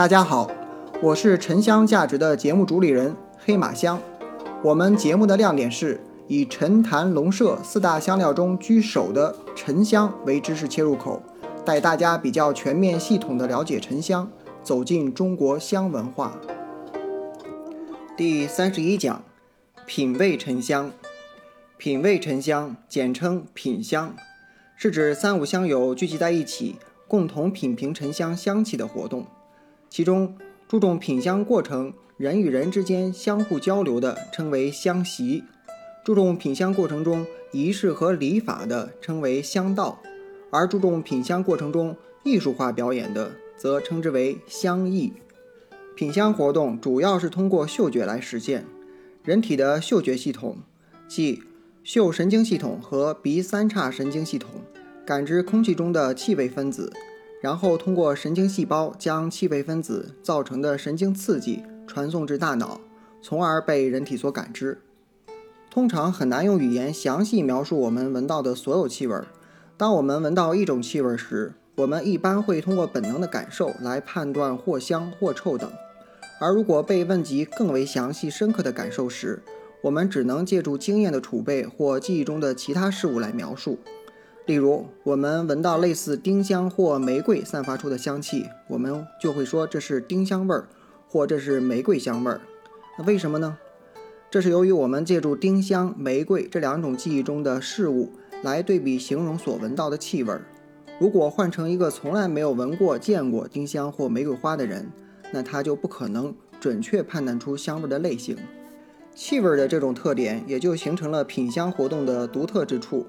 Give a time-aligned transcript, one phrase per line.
[0.00, 0.50] 大家好，
[1.02, 4.00] 我是沉香价值的节目主理人黑马香。
[4.64, 11.22] 我们节目的亮点是以陈坛龙麝四大香料中居首的沉香为知识切入口，
[11.66, 14.26] 带大家比较全面系统的了解沉香，
[14.62, 16.32] 走进中国香文化。
[18.16, 19.22] 第三十一讲，
[19.84, 20.90] 品味沉香。
[21.76, 24.14] 品味沉香，简称品香，
[24.76, 26.76] 是指三五香友聚集在一起，
[27.06, 29.26] 共同品评沉香香气的活动。
[29.90, 30.32] 其中
[30.68, 35.42] 注重品香过程，人与人之间相互交流的称为香席；
[36.04, 39.98] 注重品香过程中仪式和礼法的称为香道；
[40.50, 45.12] 而注重品香过程中艺术化表演的，则称之为香艺。
[45.96, 48.64] 品香活动主要是通过嗅觉来实现。
[49.24, 50.58] 人体的嗅觉系统，
[51.08, 51.42] 即
[51.82, 54.48] 嗅神经系统和鼻三叉神经系统，
[55.04, 56.92] 感知空气中的气味分子。
[57.40, 62.80] 然后通过神经细胞将气味分子造成的神经刺激传送至大脑，
[63.22, 64.82] 从而被人体所感知。
[65.70, 69.16] 通常很难用语言详细描述我们闻到的所有气味。
[69.76, 75.70] 当我们闻到一种气味时，我们一般会通过本能的感受来判断或香或臭等。
[76.40, 79.42] 而如果被问及更为详细深刻的感受时，
[79.82, 83.78] 我们只能借助经验的储备或记忆中的其他事物来描述。
[84.50, 90.66] 例如，我们闻到类似丁香或玫瑰散发出的香气，我们就会说这是丁香味儿，
[91.06, 92.40] 或这是玫瑰香味儿。
[92.98, 93.56] 那为什么呢？
[94.28, 98.10] 这是由于我们借助丁香、玫瑰这两种记忆中的事物
[98.42, 100.36] 来对比形容所闻到的气味。
[100.98, 104.90] 如果换成一个从来没有闻过、见过丁香或玫瑰花的人，
[105.32, 108.36] 那他就不可能准确判断出香味的类型。
[109.14, 113.06] 气味的这种特点也就形成了品香活动的独特之处。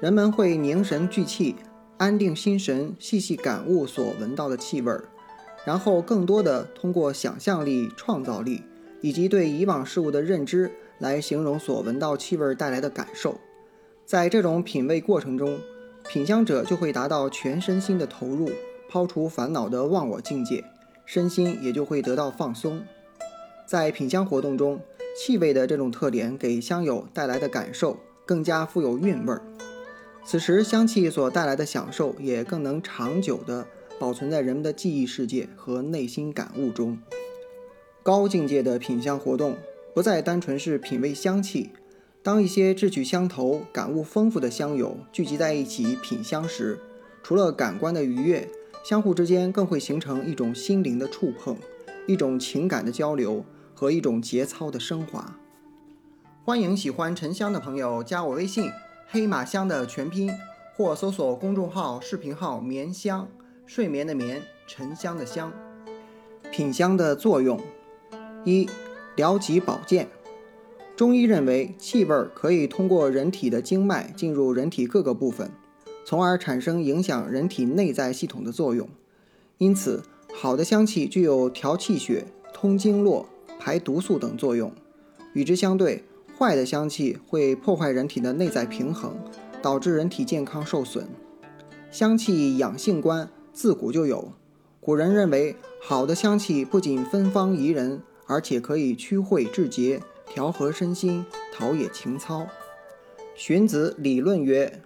[0.00, 1.56] 人们会凝神聚气，
[1.96, 5.02] 安定心神，细细感悟所闻到的气味儿，
[5.64, 8.62] 然后更多的通过想象力、创造力
[9.00, 13.40] 以及对以往事物的认知来形容所闻到气味带来的感受。
[14.06, 15.58] 在这种品味过程中，
[16.08, 18.48] 品香者就会达到全身心的投入，
[18.88, 20.64] 抛除烦恼的忘我境界，
[21.06, 22.80] 身心也就会得到放松。
[23.66, 24.80] 在品香活动中，
[25.16, 29.42] 气味的这种特点给香友带来的感受更加富有韵味儿。
[30.30, 33.66] 此时，香气所带来的享受也更能长久地
[33.98, 36.98] 保存在人们的记忆世界和内心感悟中。
[38.02, 39.56] 高境界的品香活动
[39.94, 41.70] 不再单纯是品味香气。
[42.22, 46.78] 当一些志趣相投、感悟丰富的香友聚集在一起品香时，
[47.22, 48.46] 除了感官的愉悦，
[48.84, 51.56] 相互之间更会形成一种心灵的触碰，
[52.06, 53.42] 一种情感的交流
[53.74, 55.38] 和一种节操的升华。
[56.44, 58.70] 欢迎喜欢沉香的朋友加我微信。
[59.10, 60.30] 黑马香的全拼，
[60.76, 63.26] 或搜索公众号、视频号“眠香”，
[63.64, 65.50] 睡眠的眠，沉香的香。
[66.52, 67.58] 品香的作用：
[68.44, 68.68] 一、
[69.16, 70.06] 疗疾保健。
[70.94, 75.50] 中医认为，气味可以通过人体的经脉进入人体各个部分，
[76.04, 78.86] 从而产生影响人体内在系统的作用。
[79.56, 80.02] 因此，
[80.34, 83.26] 好的香气具有调气血、通经络、
[83.58, 84.70] 排毒素等作用。
[85.32, 86.04] 与之相对，
[86.38, 89.16] 坏的香气会破坏人体的内在平衡，
[89.60, 91.08] 导致人体健康受损。
[91.90, 94.32] 香气养性观自古就有，
[94.80, 100.00] 古人认为好的香气不仅芬芳宜人，而且可以驱秽治节、
[100.32, 102.46] 调和身心、陶冶情操。
[103.34, 104.80] 荀子理论曰：“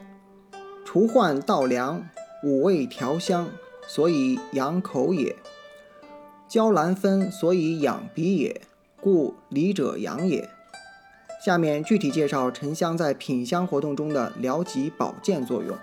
[0.86, 2.08] 除患道凉，
[2.42, 3.46] 五味调香，
[3.86, 5.34] 所以养口也；
[6.48, 8.62] 娇兰芬，所以养鼻也。
[8.98, 10.48] 故礼者养也。”
[11.44, 15.76] 下面具体介绍沉香在品香活动中的疗疾保健作用。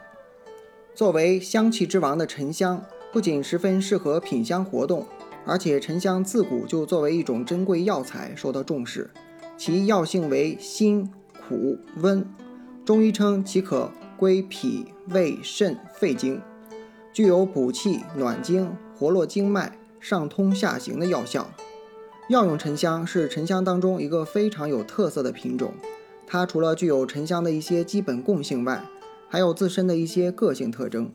[0.96, 2.82] 作为香气之王的沉香，
[3.12, 5.06] 不仅十分适合品香活动，
[5.46, 9.10] 而且沉香自古就作为一种珍贵药材受到重视。
[9.58, 11.12] 其药性为辛、
[11.46, 12.26] 苦、温，
[12.86, 16.42] 中医称其可归脾、胃、肾、肺经，
[17.12, 21.50] 具有补气、暖经、活络经脉、上通下行的药效。
[22.30, 25.74] 药用沉香是沉香当中一个非常有特色的品种，
[26.28, 28.86] 它除了具有沉香的一些基本共性外，
[29.28, 31.12] 还有自身的一些个性特征。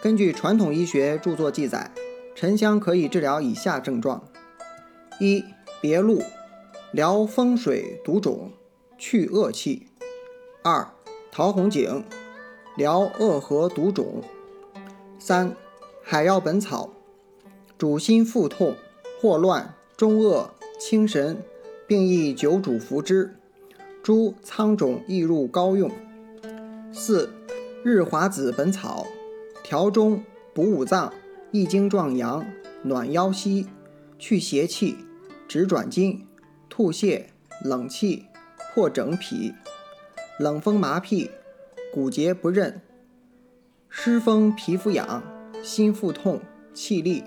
[0.00, 1.90] 根据传统医学著作记载，
[2.36, 4.22] 沉香可以治疗以下症状：
[5.18, 5.44] 一、
[5.80, 6.22] 别露，
[6.92, 8.52] 疗风水毒肿，
[8.96, 9.88] 去恶气；
[10.62, 10.88] 二、
[11.32, 12.04] 桃红景，
[12.76, 14.22] 疗恶合毒肿；
[15.18, 15.56] 三、
[16.00, 16.90] 海药本草，
[17.76, 18.76] 主心腹痛、
[19.20, 19.74] 霍乱。
[19.98, 20.48] 中恶
[20.78, 21.42] 清神，
[21.84, 23.34] 并宜久煮服之。
[24.00, 25.90] 诸苍肿亦入膏用。
[26.92, 27.28] 四
[27.82, 29.04] 日华子本草，
[29.64, 30.22] 调中
[30.54, 31.12] 补五脏，
[31.50, 32.46] 益精壮阳，
[32.84, 33.66] 暖腰膝，
[34.20, 34.98] 去邪气，
[35.48, 36.24] 止转筋，
[36.68, 37.24] 吐泻，
[37.64, 38.26] 冷气，
[38.72, 39.52] 破整脾，
[40.38, 41.28] 冷风麻痹，
[41.92, 42.80] 骨节不韧，
[43.88, 45.24] 湿风皮肤痒，
[45.60, 46.40] 心腹痛，
[46.72, 47.24] 气力。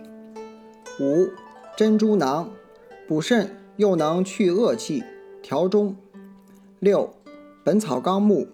[1.01, 1.27] 五、
[1.75, 2.49] 珍珠囊，
[3.11, 5.03] 补肾又能去恶气，
[5.43, 5.97] 调中。
[6.79, 7.13] 六、
[7.61, 8.47] 本草纲目，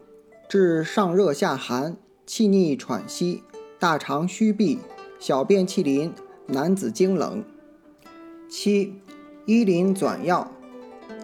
[0.49, 1.95] 治上热下寒，
[2.25, 3.43] 气逆喘息，
[3.77, 4.79] 大肠虚闭，
[5.19, 6.11] 小便气淋，
[6.47, 7.43] 男子经冷。
[8.49, 8.95] 七、
[9.45, 10.51] 医林转药，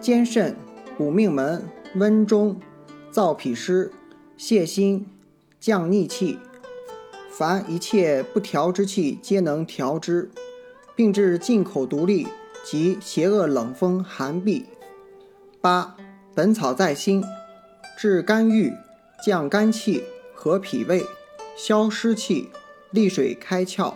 [0.00, 0.54] 兼肾，
[0.96, 2.60] 补命门，温中，
[3.12, 3.90] 燥脾湿，
[4.38, 5.08] 泻心，
[5.58, 6.38] 降逆气。
[7.32, 10.30] 凡一切不调之气，皆能调之，
[10.94, 12.28] 并治进口独立
[12.64, 14.64] 及邪恶冷风寒痹。
[15.60, 15.94] 八、
[16.34, 17.22] 本草在心，
[17.96, 18.72] 治肝郁，
[19.24, 20.02] 降肝气，
[20.34, 21.04] 和脾胃，
[21.56, 22.48] 消湿气，
[22.90, 23.92] 利水开窍。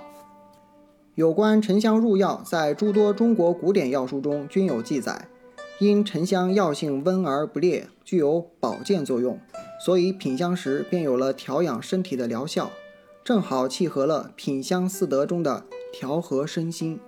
[1.15, 5.27] 有关沉香入药，在诸多中国古典药书中均有记载。
[5.81, 9.39] 因沉香药性温而不烈，具有保健作用，
[9.85, 12.71] 所以品香时便有了调养身体的疗效。
[13.23, 16.99] 正好契合了品香四德中的调和身心。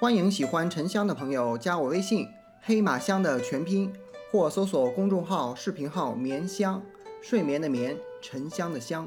[0.00, 2.26] 欢迎喜欢沉香的朋友加我微信
[2.64, 3.92] “黑马香”的全拼，
[4.32, 6.80] 或搜索公众号、视频号“眠香”，
[7.20, 9.06] 睡眠的眠，沉香的香。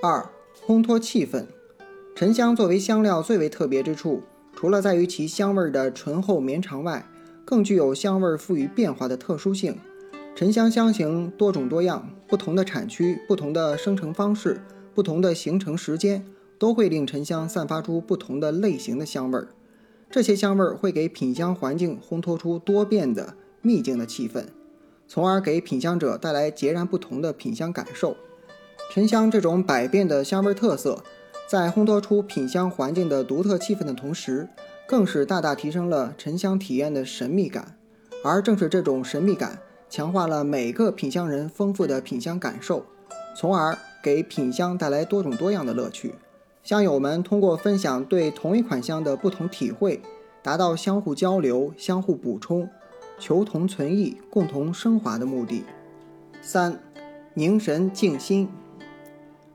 [0.00, 0.24] 二、
[0.64, 1.46] 烘托气氛。
[2.14, 4.22] 沉香作为香料最为特别之处，
[4.54, 7.04] 除了在于其香味的醇厚绵长外，
[7.44, 9.76] 更具有香味赋予变化的特殊性。
[10.36, 14.60] 沉香香型多种多样，不同的产区、不同的生成方式、
[14.94, 16.24] 不同的形成时间，
[16.56, 19.48] 都会令沉香散发出不同的类型的香味儿。
[20.12, 24.44] 这些香味儿会给品香环境烘托出多变的秘境的气氛，
[25.08, 28.14] 从而给品香者带来截然不同的品香感受。
[28.92, 31.02] 沉香这种百变的香味特色，
[31.48, 34.50] 在烘托出品香环境的独特气氛的同时，
[34.86, 37.78] 更是大大提升了沉香体验的神秘感。
[38.22, 39.60] 而正是这种神秘感。
[39.88, 42.86] 强化了每个品香人丰富的品香感受，
[43.36, 46.14] 从而给品香带来多种多样的乐趣。
[46.62, 50.00] 香友们通过分享对同一款香的不同体会，
[50.42, 52.68] 达到相互交流、相互补充、
[53.18, 55.64] 求同存异、共同升华的目的。
[56.40, 56.78] 三、
[57.34, 58.48] 凝神静心。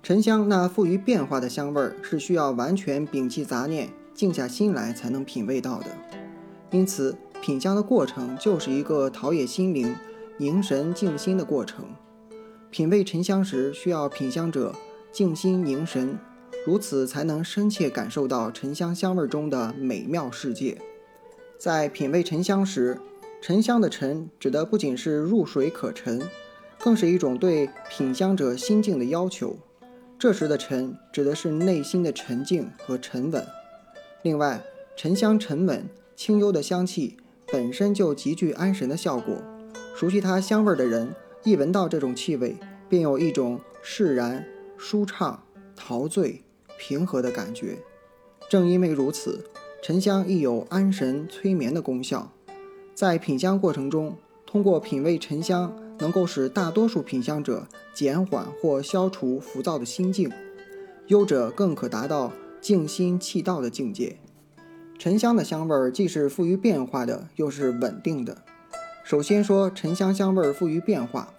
[0.04, 5.88] 沉香那富于变化的香味儿，是需要完全摒弃杂念、静下心来才能品味到的。
[6.72, 9.96] 因此，品香的过程就是一个陶冶心灵。
[10.40, 11.84] 凝神静心的过程，
[12.70, 14.76] 品味沉香时，需要品香者
[15.12, 16.16] 静心凝神，
[16.68, 20.78] 如此才能深切感受到沉香香味中的美妙世界。
[21.58, 23.00] 在品味沉香时，
[23.42, 26.22] 沉香的沉指的不仅是入水可沉，
[26.78, 29.58] 更是一种对品香者心境的要求。
[30.20, 33.48] 这时的沉指的是内心的沉静和沉稳。
[34.24, 34.62] 另外，
[34.98, 35.88] 沉香沉稳
[36.18, 37.16] 清幽的香气
[37.50, 39.42] 本身就极具安神的效果。
[39.96, 41.16] 熟悉它香味的人，
[41.46, 42.58] 一闻到这种气味，
[42.90, 45.42] 便有一种释然、舒畅、
[45.74, 46.44] 陶醉、
[46.78, 47.78] 平和的感觉。
[48.50, 49.46] 正因为如此，
[49.84, 52.32] 沉香亦有安神催眠的功效。
[52.96, 54.16] 在品香过程中，
[54.46, 60.32] 通过品味沉香，能够使大多数品香者减缓或消除浮躁的心境，
[61.08, 62.32] 优者更可达到
[62.62, 64.18] 静心气道的境界。
[64.98, 68.44] 沉香的香味儿既是富于变化的，又是稳定的。
[69.04, 71.34] 首先说沉香香味儿富于变化，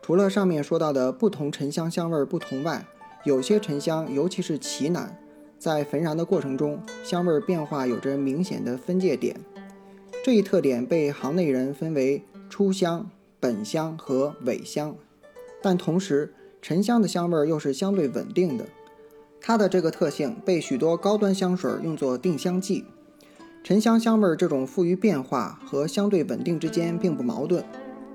[0.00, 2.86] 除了上面说到的不同沉香香味儿不同外，
[3.24, 5.16] 有些沉香，尤其是奇楠，
[5.56, 9.36] 在焚燃的过程中，香味变化有着明显的分界点。
[10.24, 14.96] 这一特点被行内人分为初香、本香和尾香。
[15.62, 18.66] 但同时，沉香的香味又是相对稳定的，
[19.40, 22.84] 它的这个特性被许多高端香水用作定香剂。
[23.62, 27.64] 沉香香味这种富于变化和相对稳定之间并不矛盾。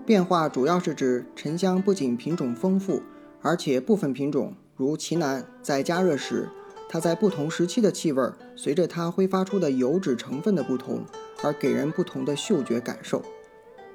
[0.06, 3.02] 变化主要是指沉香不仅品种丰富，
[3.42, 6.48] 而且部分品种如奇楠，在加热时，
[6.88, 8.24] 它在不同时期的气味
[8.56, 11.04] 随着它挥发出的油脂成分的不同，
[11.42, 13.22] 而给人不同的嗅觉感受。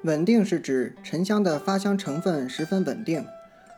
[0.03, 3.25] 稳定是指沉香的发香成分十分稳定，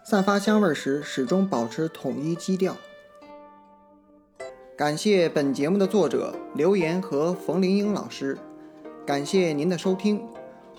[0.03, 2.75] 散发香味时始终保持统一基调。
[4.75, 8.35] 感谢本节目的作者刘岩和冯林英老师，
[9.05, 10.19] 感谢您的收听。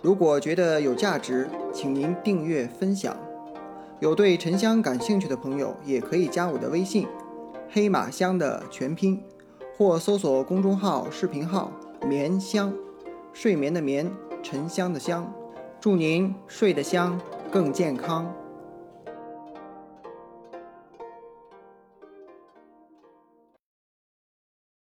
[0.03, 3.17] 如果觉得有价值，请您订阅分享。
[3.99, 7.07] 有对沉香感兴趣的朋友，也可以加我的微信
[7.73, 9.23] “黑马香”的全拼，
[9.77, 11.73] 或搜索公众号、视频号
[12.07, 12.71] “眠香”，
[13.33, 14.13] 睡眠的眠，
[14.43, 15.33] 沉香的香。
[15.81, 17.19] 祝您睡得香，
[17.51, 18.31] 更健康。